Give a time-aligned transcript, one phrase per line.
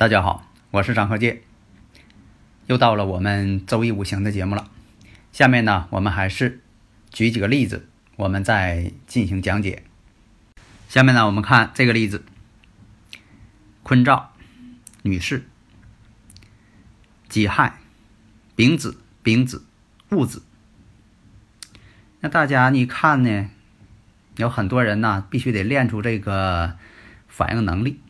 [0.00, 1.42] 大家好，我是张鹤剑，
[2.68, 4.70] 又到了我们周易五行的节目了。
[5.30, 6.62] 下面呢，我们还是
[7.10, 7.86] 举几个例子，
[8.16, 9.82] 我们再进行讲解。
[10.88, 12.24] 下面呢，我们看这个例子：
[13.82, 14.30] 坤兆，
[15.02, 15.44] 女士，
[17.28, 17.74] 己亥，
[18.56, 19.66] 丙子，丙子，
[20.08, 20.42] 戊子。
[22.20, 23.50] 那大家你看呢？
[24.36, 26.78] 有很多人呢，必须得练出这个
[27.28, 28.00] 反应能力。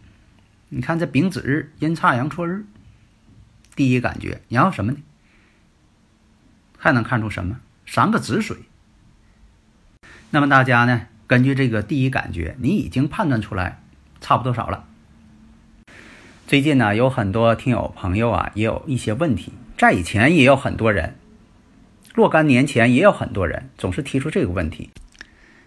[0.73, 2.65] 你看这丙子日阴差阳错日，
[3.75, 4.99] 第一感觉，然后什么呢？
[6.79, 7.59] 还能看出什么？
[7.87, 8.57] 三个子水。
[10.31, 13.83] 那么大家呢，根据这个第一感觉，你已经判断出来
[14.21, 14.87] 差不多少了。
[16.47, 21.17] 最近呢，有很多听友朋友啊，也有一些问题，在以前也有很多人，
[22.15, 24.91] 若干年前也有很多人总是提出这个问题。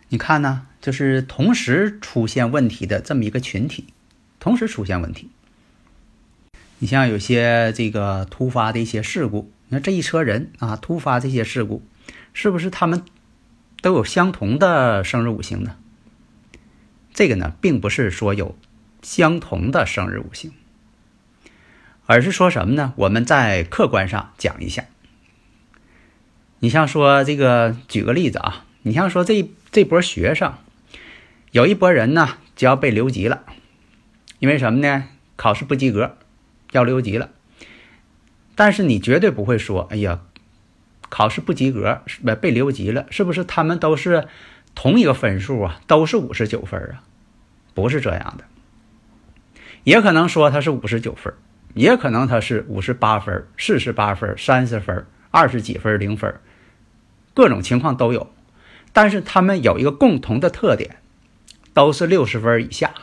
[0.08, 3.88] 你看呢，就是同时出现问题的这么一个群体。
[4.44, 5.30] 同时出现问题，
[6.80, 11.82] 你像有些这个突发的一些事故，你看这一车人啊，突发这些事故，
[12.34, 13.06] 是不是他们
[13.82, 15.78] 都有相同的生日五行呢？
[17.14, 18.58] 这个呢，并不是说有
[19.02, 20.52] 相同的生日五行，
[22.06, 22.92] 而是说什么呢？
[22.98, 24.84] 我们在客观上讲一下。
[26.60, 30.54] 你像说这个，举个例子啊，你像说这这波学生，
[31.52, 33.44] 有一波人呢就要被留级了。
[34.44, 35.06] 因为什么呢？
[35.38, 36.18] 考试不及格，
[36.74, 37.30] 要留级了。
[38.56, 40.20] 但是你绝对不会说：“哎呀，
[41.08, 44.28] 考试不及格，被被留级了，是不是他们都是
[44.76, 45.80] 同一个分数啊？
[45.88, 47.04] 都是五十九分啊？”
[47.74, 48.44] 不是这样的，
[49.86, 51.34] 也可能说他是五十九分，
[51.74, 56.36] 也可能他是五十八分、四十八分、三十分、二十几分、零分，
[57.34, 58.30] 各种情况都有。
[58.92, 60.98] 但是他们有一个共同的特点，
[61.74, 62.94] 都是六十分以下。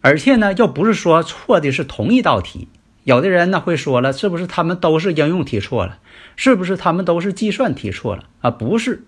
[0.00, 2.68] 而且呢，又不是说错的是同一道题，
[3.04, 5.98] 有的人呢会说了，是不是他们都是应用题错了？
[6.36, 8.28] 是不是他们都是计算题错了？
[8.40, 9.04] 啊，不是，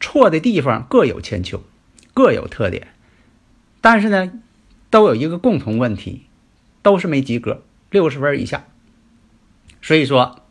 [0.00, 1.62] 错的地方各有千秋，
[2.12, 2.88] 各有特点，
[3.80, 4.32] 但是呢，
[4.90, 6.26] 都有一个共同问题，
[6.82, 8.64] 都是没及格，六十分以下。
[9.80, 10.42] 所以说，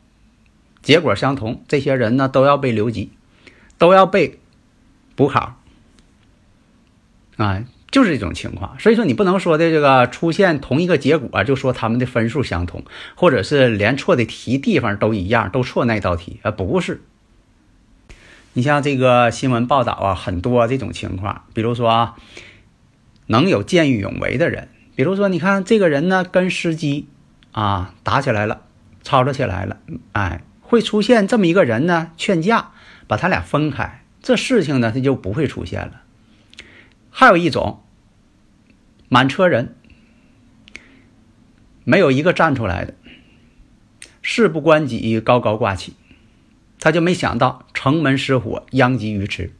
[0.81, 3.11] 结果相同，这些人呢都要被留级，
[3.78, 4.39] 都要被
[5.16, 5.59] 补考，
[7.35, 7.66] 啊。
[7.89, 12.83] 就是这种情况，所以说你不能说的这个出现同一个结果，就说他们的分数相同，
[13.15, 17.01] 或者是连错的题地方都一样，都错那道题啊，不是。
[18.53, 22.15] 你像这个新闻报道啊，很多这种情况，比如说啊，
[23.27, 27.07] 能有见义勇为的人，比如说你看这个人呢跟司机
[27.51, 28.63] 啊打起来了，
[29.03, 29.77] 吵吵起来了，
[30.11, 32.71] 哎，会出现这么一个人呢劝架，
[33.07, 36.01] 把他俩分开，这事情呢他就不会出现了。
[37.19, 37.81] 还有一种，
[39.09, 39.75] 满车人，
[41.83, 42.94] 没有一个站出来的，
[44.22, 45.95] 事不关己，高高挂起，
[46.79, 49.51] 他就没想到城门失火，殃及鱼池。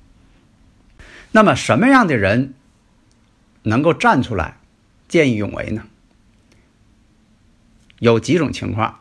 [1.32, 2.54] 那么，什么样的人
[3.64, 4.58] 能够站出来
[5.08, 5.88] 见义勇为呢？
[7.98, 9.00] 有几种情况，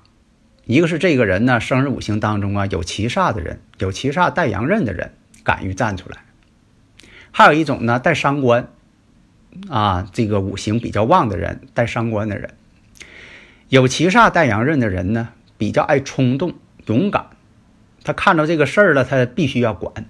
[0.65, 5.13] 一个是这个人呢，生日五行当中啊有七煞的人，有七煞带阳刃的人，
[5.45, 6.23] 敢于站出来。
[7.39, 8.71] 还有一种呢，带伤官，
[9.69, 12.55] 啊，这个五行比较旺的人，带伤官的人，
[13.69, 15.29] 有七煞带阳刃的人呢，
[15.59, 16.55] 比较爱冲动、
[16.87, 17.27] 勇敢，
[18.05, 20.07] 他看到这个事儿了，他必须要管，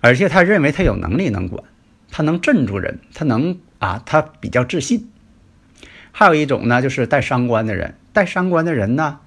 [0.00, 1.64] 而且他认为他有能力能管，
[2.08, 5.10] 他能镇住人，他能啊，他比较自信。
[6.12, 9.18] 还有一种呢，就是带伤官的人，带伤官的人呢，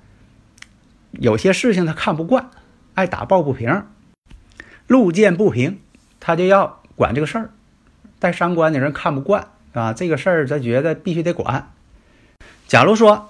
[1.12, 2.50] 有些事情他看不惯，
[2.94, 3.84] 爱打抱不平，
[4.88, 5.82] 路见不平。
[6.20, 7.52] 他就要管这个事儿，
[8.20, 11.72] 带伤官的人看不惯啊，这个事儿他觉得必须得管。
[12.68, 13.30] 假如说，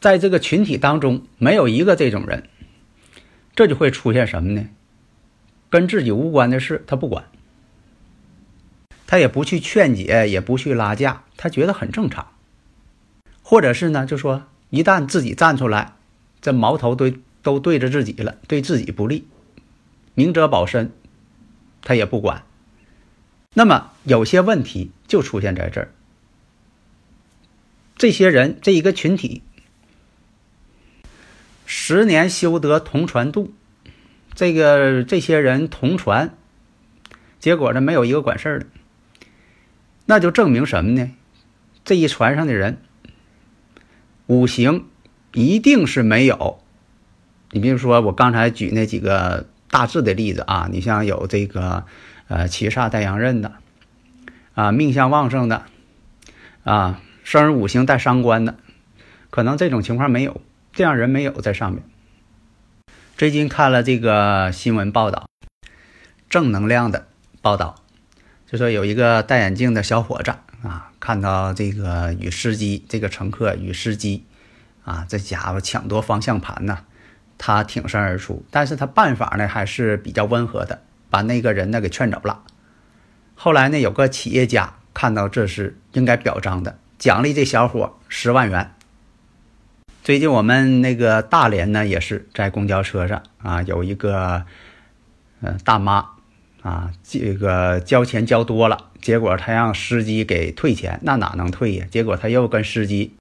[0.00, 2.48] 在这个群体当中没有一个这种人，
[3.54, 4.68] 这就会出现什么呢？
[5.70, 7.24] 跟自己无关的事他不管，
[9.06, 12.28] 他也不去劝解，也不去拉架，他觉得很正常。
[13.42, 15.94] 或者是呢，就说一旦自己站出来，
[16.40, 19.26] 这矛头对都对着自己了，对自己不利，
[20.14, 20.92] 明哲保身，
[21.84, 22.42] 他也不管。
[23.52, 25.92] 那么有些问题就出现在这儿。
[27.96, 29.42] 这些人这一个群体，
[31.64, 33.54] 十年修得同船渡，
[34.34, 36.34] 这个这些人同船，
[37.38, 38.66] 结果呢没有一个管事儿的，
[40.06, 41.12] 那就证明什么呢？
[41.84, 42.78] 这一船上的人，
[44.26, 44.86] 五行
[45.32, 46.60] 一定是没有。
[47.52, 51.84] 你比如说我刚才举那几个大致的例子啊，你像有这个
[52.28, 53.54] 呃七煞带阳刃的，
[54.54, 55.64] 啊命相旺盛的，
[56.62, 57.00] 啊。
[57.24, 58.56] 生日五行带伤官的，
[59.30, 60.42] 可能这种情况没有，
[60.74, 61.82] 这样人没有在上面。
[63.16, 65.26] 最近看了这个新闻报道，
[66.28, 67.08] 正能量的
[67.40, 67.82] 报道，
[68.46, 70.32] 就说有一个戴眼镜的小伙子
[70.62, 74.26] 啊，看到这个与司机这个乘客与司机
[74.84, 76.84] 啊，这家伙抢夺方向盘呢，
[77.38, 82.42] 他挺身而出，但是他办法呢还是比较温和的，把那个人呢给劝走了。
[83.34, 86.78] 后来呢，有个企业家看到这是应该表彰的。
[86.98, 88.70] 奖励这小伙十万元。
[90.02, 94.44] 最近我们那个大连呢，也是在公交车上啊，有一个
[95.40, 96.06] 呃大妈
[96.62, 101.86] 啊，这个交钱交多了，结果他让司机给退钱，那哪能退呀？
[101.90, 103.16] 结果他又跟司机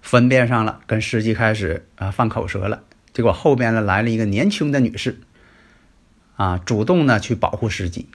[0.00, 2.82] 分辨上了，跟司机开始啊放口舌了。
[3.18, 5.18] 结果后边呢来了一个年轻的女士
[6.36, 8.06] 啊，主动呢去保护司机。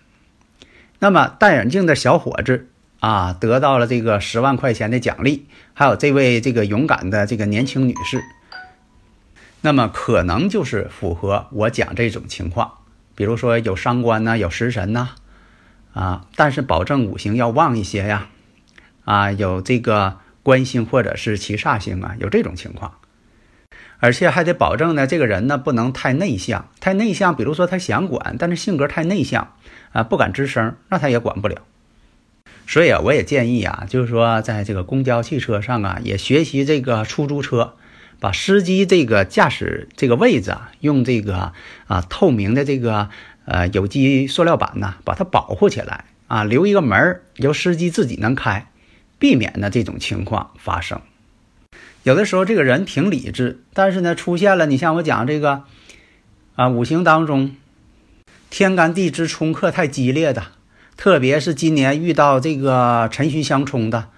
[1.00, 2.70] 那么戴眼镜的小伙子。
[3.00, 8.24] 啊，得到了这个十万块钱的奖励，还有这位这个勇敢的这个年轻女士，
[9.60, 12.76] 那么可能就是符合我讲这种情况，
[13.14, 15.10] 比如说有伤官呐，有食神呐，
[15.94, 18.30] 啊，但是保证五行要旺一些呀，
[19.04, 22.94] 啊，有这个官星或者是七煞星啊，有这种情况，
[24.04, 29.54] 而且还得保证呢，这个人呢不能太内向，太内向，比如说他想管，但是性格太内向
[29.94, 31.62] 啊，不敢吱声，那他也管不了。
[32.68, 37.76] 所以啊，我也建议啊，就是说，在这个公交汽车上啊，也学习这个出租车，
[38.20, 41.54] 把司机这个驾驶这个位置啊，用这个
[41.88, 43.08] 啊透明的这个
[43.46, 48.68] 呃有机塑料板呢，把它保护起来啊，留一个门，由司机自己能开，
[49.18, 51.00] 避免呢这种情况发生。
[52.04, 55.64] 有的时候这个人挺理智，但是呢出现了，你像我讲这个
[56.56, 57.56] 啊五行当中
[58.50, 60.48] 天干地支冲克太激烈的。
[60.96, 64.10] 特别是今年遇到这个辰戌相冲的，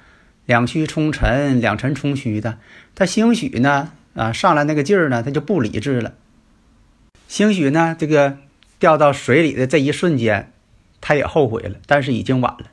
[0.45, 2.57] 两戌冲辰，两辰冲戌的，
[2.93, 6.13] 他兴许呢啊上来那个劲儿呢，他就不理智了。
[7.27, 8.39] 兴许呢这个
[8.77, 10.51] 掉到水里的这一瞬间，
[10.99, 12.65] 他也后悔了，但是已经晚了。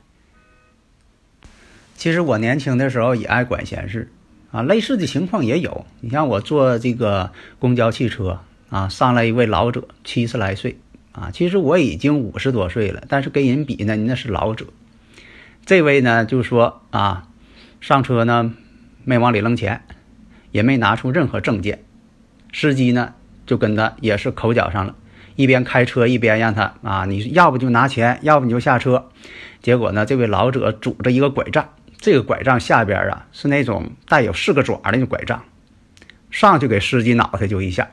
[1.95, 4.11] 其实我年轻的时候也爱管闲事
[4.53, 5.85] 啊，类似的情况也有。
[5.99, 8.39] 你像我坐这个公交汽车
[8.69, 10.77] 啊，上来一位老者，七十来岁。
[11.11, 14.65] 啊，其实我已经五十多岁了，但是跟人比呢，那是老者。
[15.65, 17.27] 这位呢，就说啊，
[17.81, 18.53] 上车呢
[19.03, 19.83] 没往里扔钱，
[20.51, 21.83] 也没拿出任何证件。
[22.51, 23.13] 司机呢
[23.45, 24.95] 就跟他也是口角上了，
[25.35, 29.09] 一边开车一边让他啊，你要不就拿钱，要不你就下车。
[29.61, 31.69] 结果呢，这位老者拄着一个拐杖，
[32.03, 35.45] 这个拐杖下边啊是那种带有四个爪的那种拐杖，
[36.31, 37.91] 上去给司机脑袋就一下。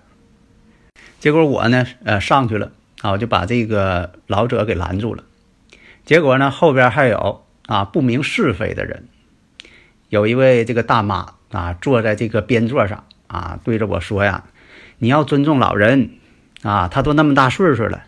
[1.20, 2.72] 结果我呢，呃，上去了。
[3.02, 5.22] 啊，我就把这个老者给拦住了，
[6.04, 9.08] 结果呢，后边还有啊不明是非的人，
[10.08, 14.44] 有一位这个大妈啊坐在这个边座上啊，对着我说呀
[14.98, 16.10] ：“你要尊重老人
[16.62, 18.02] 啊，他都那么大岁数了。”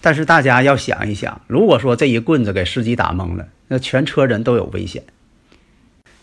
[0.00, 5.04] 但是大家要想一想，如果说这一棍子给司机打懵了，那全车人都有危险。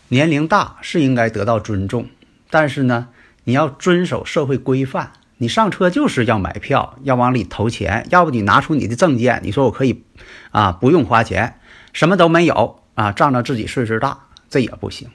[0.08, 2.06] 年龄大是应该得到尊重，
[2.50, 3.08] 但是呢，
[3.44, 5.12] 你要遵守社会规范。
[5.40, 10.02] 你上车就是要买票，要往里投钱，要不你拿出你的证件，你说我可以，
[10.50, 11.60] 啊，不用花钱，
[11.92, 14.18] 什么都没有啊，仗着自己岁数大，
[14.50, 15.08] 这也不行，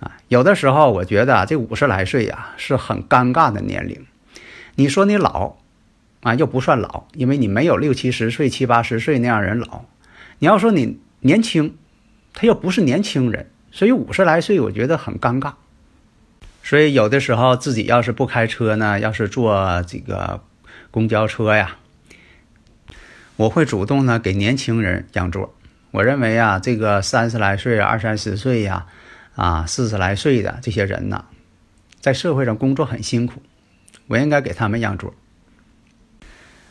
[0.00, 4.06] 啊，有的时候我觉得这五十来岁呀是很尴尬的年龄，
[4.76, 5.58] 你说你老，
[6.24, 9.84] 啊，又不算老，因为你没有六七十岁、七八十岁那样人老，
[10.38, 11.76] 你要说你年轻，
[12.32, 15.52] 他又不是年轻人，所以五十来岁我觉得很尴尬。
[16.62, 20.42] 所以有的时候自己要是不开车呢，要是坐这个
[20.90, 21.76] 公交车呀，
[23.36, 25.54] 我会主动呢给年轻人让座。
[25.90, 28.86] 我认为啊，这个三十来岁、二三十岁呀，
[29.34, 31.26] 啊四十来岁的这些人呢，
[32.00, 33.42] 在社会上工作很辛苦，
[34.06, 35.12] 我应该给他们让座。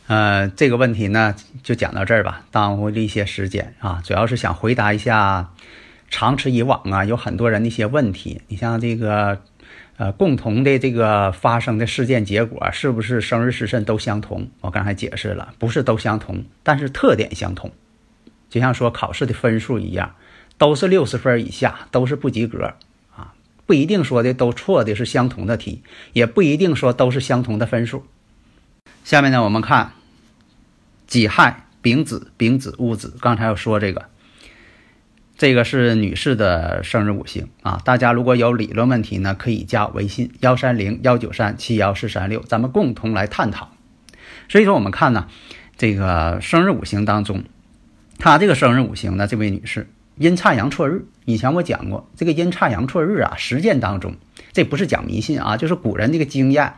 [0.06, 5.50] 呃，这个问题呢就讲到这儿吧，耽误了一些时间啊，主要是想回答一下
[6.10, 8.42] 长此以往啊有很多人的一些问题。
[8.48, 9.42] 你像这个。
[9.96, 14.48] 呃，共同的这个发生的事件结果是不是生日时辰都相同？
[14.60, 17.70] 我刚才解释了，不是都相同，但是特点相同，
[18.50, 20.16] 就像说考试的分数一样，
[20.58, 22.74] 都是六十分以下，都是不及格
[23.14, 23.34] 啊，
[23.66, 28.04] 不一定说的都错的是相同的题，也不一定说都是相同的分数。
[29.04, 29.92] 下面呢，我们看
[31.06, 34.06] 己亥、丙子、丙子、戊子，刚才要说这个。
[35.36, 43.72] 这个是女士的生日五行啊，大家如果有理论问题呢，可以加微信幺三零幺九三七幺四三六，咱们共同来探讨。
[44.48, 45.28] 所以说，我们看呢，
[45.76, 47.44] 这个生日五行当中，
[48.18, 51.04] 她这个生日五行呢，这位女士阴差阳错日。
[51.26, 54.16] 以前我讲过，这个阴差阳错日啊，实践当中，
[54.54, 56.72] 这不是讲迷信啊，就是古人这个经验。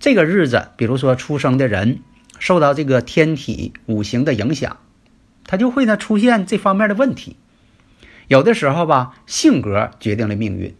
[0.00, 2.00] 这个日子，比如说出生的人
[2.38, 4.78] 受到这个天体五行的影响，
[5.44, 7.36] 他就会呢出现这方面的问题。
[8.26, 10.74] 有的时候吧，性格决定了命运，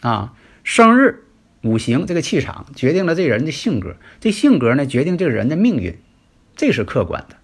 [0.00, 1.24] 啊，生日
[1.62, 5.98] 五行这个气场决定了这人的性格，这性格呢决定这个人的命运，
[6.54, 7.36] 这是客观的。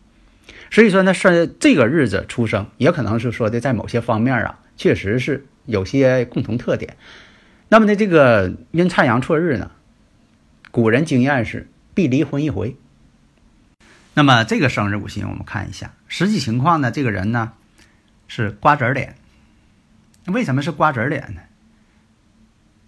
[0.71, 6.97] 所以说呢，是这个日子出生，也可能是说的在某些方面啊，确实是有些共同特点。
[7.69, 9.71] 那么呢，这个阴差阳错日呢，
[10.73, 12.77] 古人经验是必离婚一回。
[14.15, 17.53] 那么这个生日五行我们看一下，实际情况呢，这个人呢
[18.27, 19.15] 是瓜子脸。
[20.29, 21.43] 为什么是瓜子脸呢？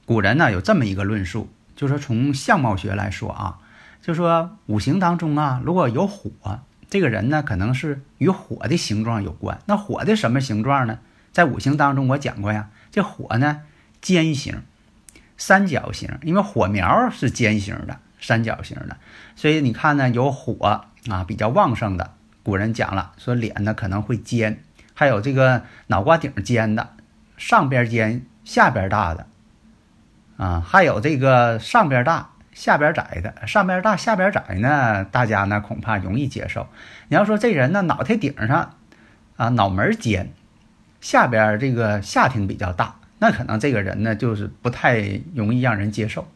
[0.06, 3.58] 古人呢有这么一个论述，就说从相貌学来说啊，
[4.00, 6.30] 就说五行当中啊，如果有火，
[6.88, 9.60] 这个人呢可能是与火的形状有关。
[9.66, 11.00] 那火的什么形状呢？
[11.32, 13.60] 在五行当中我讲过呀，这火呢
[14.00, 14.62] 尖形、
[15.36, 18.96] 三角形，因为火苗是尖形的、三角形的，
[19.36, 22.12] 所以你看呢有火啊比较旺盛的，
[22.42, 24.62] 古人讲了说脸呢可能会尖，
[24.94, 26.90] 还有这个脑瓜顶尖的。
[27.36, 29.26] 上边尖，下边大的，
[30.36, 33.44] 啊，还有这个上边大，下边窄的。
[33.44, 36.68] 上边大，下边窄呢，大家呢恐怕容易接受。
[37.08, 38.76] 你要说这人呢，脑袋顶上
[39.36, 40.32] 啊，脑门尖，
[41.00, 46.28] 下边这个下庭比较大，那可能这个人呢，就是不太容易让人接受。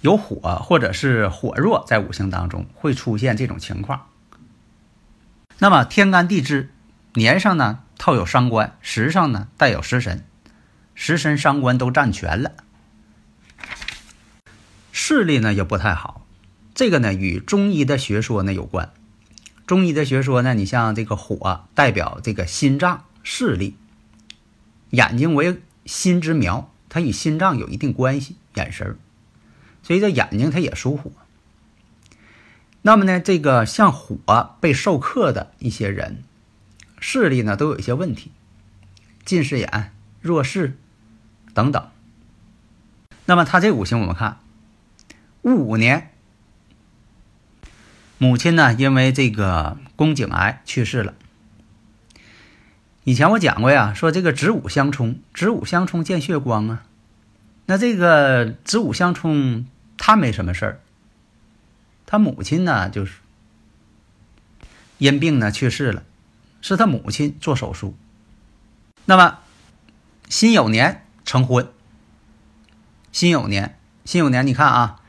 [0.00, 4.06] 有火或者是火弱，在五行当中会出现这种情况。
[5.58, 6.70] 那么天干地支
[7.14, 7.80] 年上呢？
[7.98, 10.24] 套有伤官，时上呢带有食神，
[10.94, 12.52] 食神伤官都占全了，
[14.92, 16.24] 视力呢也不太好。
[16.72, 18.92] 这个呢与中医的学说呢有关。
[19.66, 23.76] 中医的学说呢，你像这个火代表这个心脏视力，
[24.92, 28.96] 眼睛为心之苗，它与心脏有一定关系，眼神
[29.82, 31.10] 所以这眼睛它也属火。
[32.80, 36.22] 那么呢，这个像火被受克的一些人。
[37.04, 38.30] 视力呢都有一些问题，
[39.24, 40.78] 近视眼、弱视
[41.52, 41.88] 等等。
[43.24, 44.38] 那么他这五行我们看，
[45.42, 46.12] 戊午年，
[48.18, 51.14] 母亲呢因为这个宫颈癌去世了。
[53.04, 56.84] 以前我讲过呀，说这个子午相冲，子午相冲见血光啊。
[57.66, 59.66] 那这个子午相冲，
[59.96, 60.80] 他没什么事儿，
[62.06, 63.14] 他母亲呢就是
[64.98, 66.02] 因病呢去世了。
[66.64, 67.96] 是他母亲做手术。
[69.04, 69.40] 那么，
[70.28, 71.68] 辛酉年成婚。
[73.10, 75.00] 辛酉年，辛酉年，你看啊，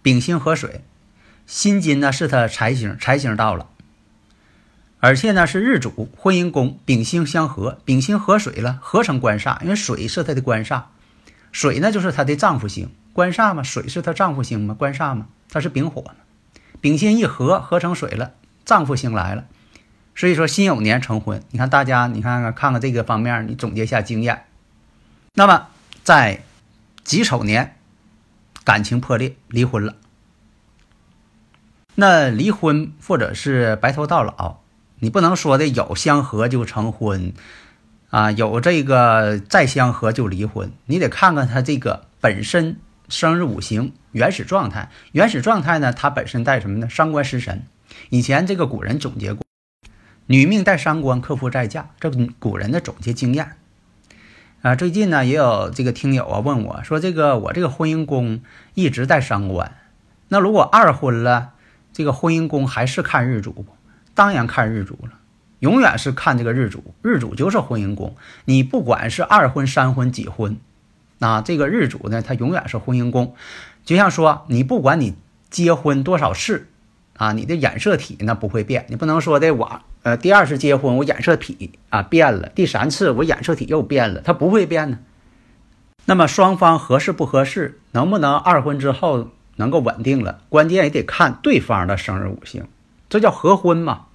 [0.00, 0.82] 丙辛合水，
[1.46, 3.68] 辛金呢是他财星，财星到了，
[5.04, 10.84] 而且呢是日主婚姻宫丙星相合，丙星合水了，合成官煞，因为水是他的官煞，
[11.52, 16.12] 水呢就是他的丈夫星，官煞嘛，水是他丈夫星嘛，官煞嘛，他是丙火嘛，
[16.80, 18.32] 丙辛一合，合成水了，
[18.64, 19.44] 丈夫星来了。
[20.14, 24.44] 所以说辛酉年成婚，你看大家，你看看看看这个方面，你总结一下经验。
[25.34, 25.66] 那么
[26.02, 26.44] 在
[27.02, 27.76] 己丑年，
[28.64, 29.96] 感情破裂，离婚了。
[31.94, 34.60] 那离婚或者是白头到老，
[35.04, 37.34] 你不能说的有相合就成婚
[38.08, 42.78] 啊，有这个再相合就离婚，你得看看他这个本身
[43.10, 44.88] 生日五行原始状态。
[45.12, 46.88] 原始状态呢，它本身带什么呢？
[46.88, 47.64] 伤官食神。
[48.08, 49.44] 以前这个古人总结过。
[50.24, 53.56] 女命带伤官，克夫再嫁，这古人的总结经验
[54.62, 54.74] 啊。
[54.74, 58.40] 最近呢，也有这个听友啊问我说：“这个我这个婚姻宫
[58.72, 59.76] 一直带伤官，
[60.28, 61.50] 那如果二婚了，
[61.92, 63.66] 这个婚姻宫还是看日主不？”
[64.14, 65.10] 当然看日主了，
[65.58, 68.16] 永远是看这个日主，日主就是婚姻宫。
[68.44, 70.56] 你不管是二婚、三婚、几婚，
[71.18, 73.34] 那这个日主呢，它永远是婚姻宫。
[73.84, 75.14] 就像说，你不管你
[75.50, 76.68] 结婚多少次。
[77.16, 84.98] 啊，你的染色体那不会变，你不能说的我，呃，第二次结婚我染色体啊变了，第三次我染色体又变了，它不会变呢。
[86.06, 92.66] 那么双方合适不合适，能不能二婚之后能够稳定了，关键也得看对方的生日五行，
[93.14, 94.06] 这叫合婚嘛。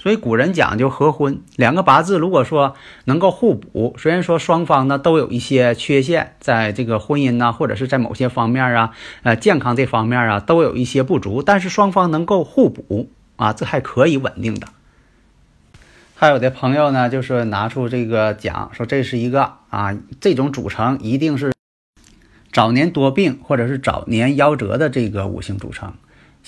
[0.00, 8.90] 所以古人讲究合婚，两个八字如果说能够互补，虽然说双方呢都有一些缺陷，在这个婚姻呐，或者是在某些方面啊，
[9.22, 14.66] 呃，健康这方面啊，都有一些不足，但是双方能够互补啊，这还可以稳定的。
[16.16, 21.52] 还有的朋友呢，就是拿出这个讲说，这是一个啊，这种组成一定是
[22.52, 25.94] 早年多病或者是早年夭折的这个五行组成，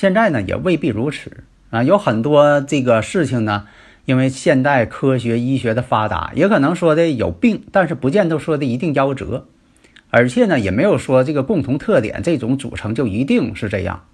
[0.01, 1.45] 现在呢也未必如此。
[1.69, 3.67] 啊，有很多这个事情呢，
[4.07, 9.47] 因为现代科学医学的发达，也可能说的有病，但是不见得说的一定夭折，
[10.09, 14.05] 而且呢，也没有说这个共同特点，这种组成就一定是这样。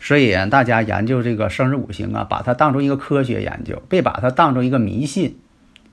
[0.00, 5.38] 所以大家研究这个生日五行啊，把它当成一个科学研究，别把它当成一个迷信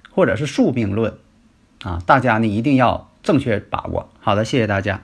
[0.10, 1.14] 或者是宿命论
[1.84, 2.02] 啊！
[2.08, 4.10] 大家呢一定要正确把握。
[4.20, 5.04] 好的，谢谢大家。